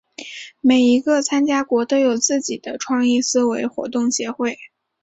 [0.61, 4.57] 每一个参加国都有自己的创意思维活动协会。